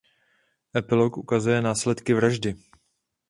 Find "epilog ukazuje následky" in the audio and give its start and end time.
0.77-2.13